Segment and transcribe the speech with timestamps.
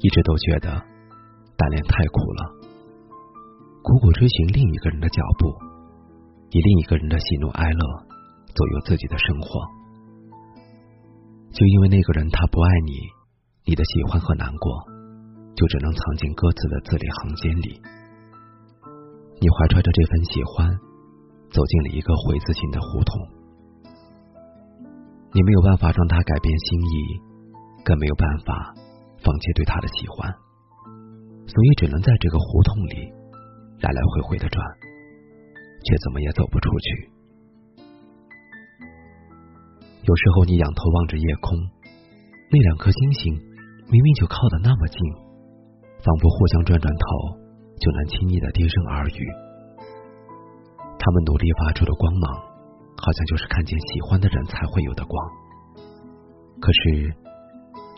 [0.00, 0.72] 一直都觉得
[1.56, 2.52] 单恋太苦了，
[3.82, 5.52] 苦苦追寻另一个人的脚步，
[6.50, 7.80] 以另一个人的喜怒哀乐
[8.54, 9.60] 左右自己的生活。
[11.52, 12.92] 就因为那个人他不爱你，
[13.66, 14.72] 你的喜欢和难过
[15.54, 17.82] 就只能藏进歌词的字里行间里。
[19.40, 20.70] 你怀揣着这份喜欢，
[21.52, 23.20] 走进了一个回字形的胡同。
[25.32, 27.20] 你没有办法让他改变心意，
[27.84, 28.74] 更没有办法。
[29.22, 30.32] 放弃对他的喜欢，
[31.46, 33.12] 所以只能在这个胡同里
[33.80, 34.64] 来来回回的转，
[35.84, 37.10] 却怎么也走不出去。
[40.02, 41.58] 有时候你仰头望着夜空，
[42.50, 43.34] 那两颗星星
[43.92, 44.98] 明明就靠得那么近，
[46.00, 47.36] 仿佛互相转转头
[47.78, 49.28] 就能轻易的低声耳语。
[50.98, 52.40] 他们努力发出的光芒，
[52.96, 55.30] 好像就是看见喜欢的人才会有的光。
[56.58, 57.14] 可是。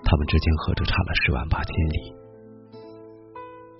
[0.04, 1.98] 他们之间何止差了十万八千里？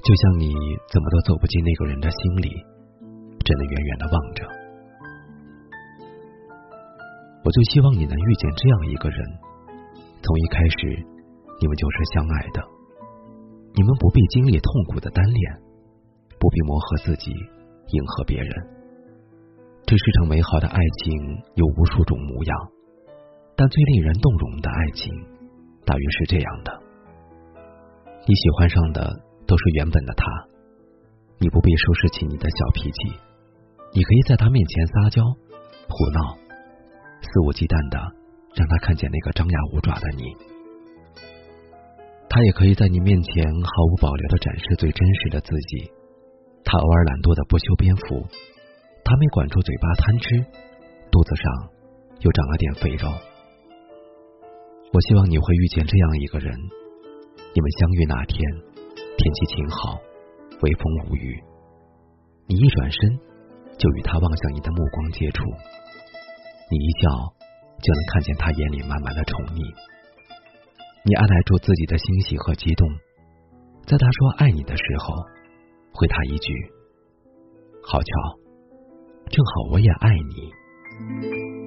[0.03, 0.53] 就像你
[0.91, 2.51] 怎么都走不进那个人的心里，
[3.45, 4.43] 只能远远的望着。
[7.45, 9.19] 我最希望你能遇见这样一个人，
[10.23, 11.07] 从一开始
[11.61, 12.63] 你们就是相爱的，
[13.75, 15.61] 你们不必经历痛苦的单恋，
[16.39, 18.51] 不必磨合自己迎合别人。
[19.85, 21.13] 这世上美好的爱情
[21.55, 22.57] 有无数种模样，
[23.57, 25.32] 但最令人动容的爱情。
[25.93, 26.73] 大约是这样的，
[28.27, 29.13] 你喜欢上的
[29.47, 30.25] 都是原本的他，
[31.39, 33.13] 你不必收拾起你的小脾气，
[33.93, 35.23] 你可以在他面前撒娇、
[35.91, 36.35] 胡闹，
[37.21, 37.99] 肆无忌惮的
[38.57, 40.33] 让他看见那个张牙舞爪的你。
[42.31, 45.93] 他也可以在你面前毫无保留的展示最真实的自己。
[46.65, 48.25] 他偶尔懒惰的不修边幅，
[49.05, 50.41] 他没管住嘴巴贪吃，
[51.13, 51.45] 肚子上
[52.25, 53.13] 又长了点肥肉。
[54.93, 58.39] 我希望你会遇见这样一个人，你们相遇那天
[59.17, 59.99] 天气晴好，
[60.61, 61.43] 微风无雨，
[62.47, 63.01] 你一转身
[63.79, 65.45] 就与他望向你的目光接触，
[66.71, 67.09] 你一笑
[67.81, 69.65] 就能看见他眼里满满的宠溺，
[71.05, 72.87] 你按耐住自己的欣喜和激动，
[73.87, 75.15] 在他说爱你的时候，
[75.95, 76.53] 回他一句：
[77.83, 78.11] 好巧，
[79.31, 81.62] 正好我也爱你。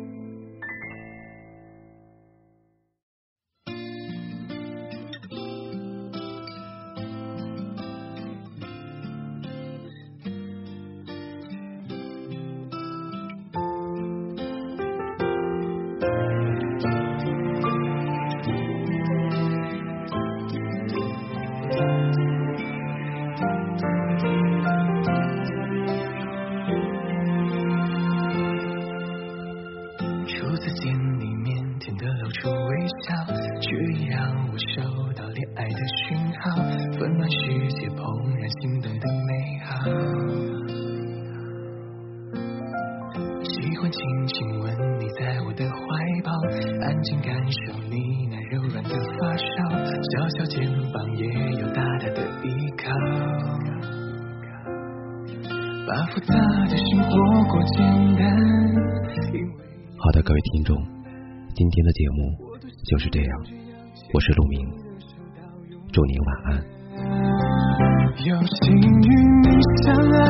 [49.36, 49.48] 软
[49.84, 50.56] 的发梢，小小肩
[50.92, 51.24] 膀也
[51.60, 52.48] 有大大的依
[52.78, 52.84] 靠。
[55.88, 56.34] 把复杂
[56.66, 57.10] 的生活
[57.52, 57.78] 过简
[58.16, 58.24] 单。
[59.98, 60.76] 好的，各位听众，
[61.54, 62.18] 今天的节目
[62.88, 63.30] 就是这样，
[64.14, 64.68] 我是陆明，
[65.92, 66.64] 祝您晚安。
[68.26, 69.08] 有幸与
[69.42, 69.50] 你
[69.84, 70.24] 相爱，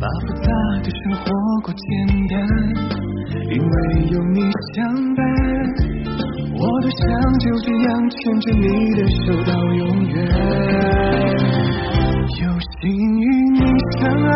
[0.00, 0.48] 把复杂
[0.82, 1.20] 的生活
[1.62, 1.84] 过简
[2.28, 2.34] 单，
[3.50, 3.74] 因为
[4.10, 4.40] 有你
[4.72, 5.20] 相伴，
[6.54, 6.98] 我多想
[7.38, 10.16] 就这样牵着你的手到永远。
[12.40, 12.48] 有
[12.80, 12.88] 幸
[13.20, 13.60] 与你
[13.98, 14.30] 相爱，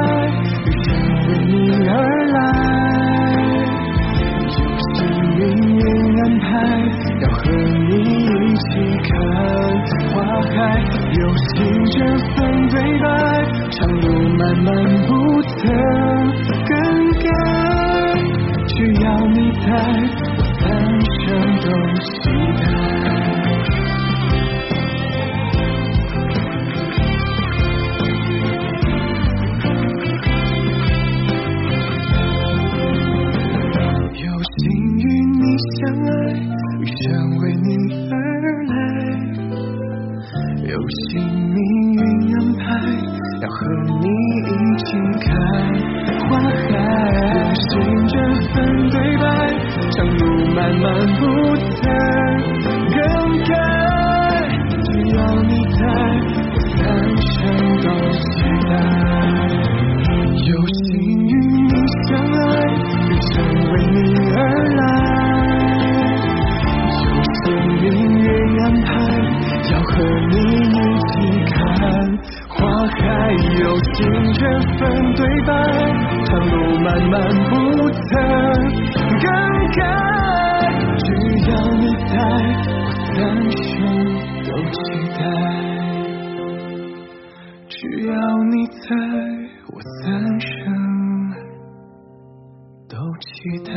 [0.67, 0.87] 遇见
[1.29, 1.53] 为你
[1.89, 1.93] 而
[2.27, 2.37] 来，
[4.45, 4.63] 有
[4.93, 4.95] 幸
[5.39, 5.43] 命
[5.79, 5.83] 运
[6.21, 6.45] 安排，
[7.23, 7.41] 要和
[7.89, 8.69] 你一起
[9.09, 9.11] 看
[10.13, 10.53] 花海，
[11.15, 11.51] 有幸
[11.87, 11.97] 这
[12.35, 13.05] 份对白，
[13.71, 14.05] 长路
[14.37, 14.69] 漫漫
[15.07, 15.14] 不。
[15.67, 15.71] 的
[16.69, 16.73] 更
[17.21, 17.27] 改，
[18.67, 19.67] 只要你在，
[20.61, 20.63] 三
[21.11, 21.25] 生
[21.61, 21.67] 都
[22.01, 22.09] 期
[22.61, 22.63] 待。
[34.17, 34.61] 有幸
[34.99, 35.03] 与
[35.33, 35.43] 你
[35.77, 36.09] 相爱，
[36.79, 37.03] 余生
[37.39, 37.69] 为你
[38.11, 38.15] 而
[38.65, 38.73] 来。
[40.67, 41.03] 有幸
[41.53, 41.59] 命
[41.95, 42.01] 运
[42.35, 42.63] 安排，
[43.41, 43.57] 要和
[44.01, 44.05] 你
[44.41, 44.87] 一起
[45.27, 45.34] 看。
[50.81, 50.85] 漫
[51.17, 51.21] 不
[51.57, 51.83] 曾
[52.91, 52.99] 更
[53.45, 53.53] 改。
[54.85, 55.81] 只要你在，
[56.53, 56.77] 我三
[57.21, 57.33] 生
[57.83, 58.25] 都期
[58.69, 58.73] 待。
[60.47, 60.85] 有幸
[61.27, 61.31] 与
[61.63, 61.73] 你
[62.07, 62.43] 相爱，
[63.05, 63.33] 一生
[63.71, 63.97] 为你
[64.37, 64.39] 而
[64.75, 64.81] 来。
[67.05, 67.43] 有幸
[67.81, 67.85] 命
[68.19, 68.27] 运
[68.61, 68.89] 安排，
[69.71, 69.93] 要和
[70.31, 70.33] 你
[70.69, 70.73] 一
[71.09, 71.13] 起
[71.51, 71.57] 看
[72.49, 72.55] 花
[72.87, 72.99] 海，
[73.61, 73.97] 有情
[74.35, 74.41] 这
[74.79, 74.83] 份
[75.15, 75.51] 对白，
[76.25, 77.15] 长路漫漫
[77.49, 77.53] 不
[77.91, 78.11] 曾
[79.21, 79.27] 更
[79.77, 80.14] 改。
[81.65, 82.13] 只要你在，
[82.77, 83.17] 我三
[83.57, 83.65] 生
[84.45, 84.79] 都期
[85.17, 85.19] 待。
[87.69, 87.77] 只
[88.07, 88.13] 要
[88.45, 88.85] 你在，
[89.73, 90.05] 我三
[90.41, 90.45] 生
[92.87, 93.27] 都期
[93.65, 93.73] 待。